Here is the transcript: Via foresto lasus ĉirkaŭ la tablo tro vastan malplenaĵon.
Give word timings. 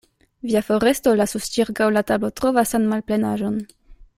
Via 0.51 0.61
foresto 0.69 1.13
lasus 1.19 1.45
ĉirkaŭ 1.57 1.91
la 1.99 2.03
tablo 2.13 2.33
tro 2.41 2.53
vastan 2.59 2.89
malplenaĵon. 2.95 3.61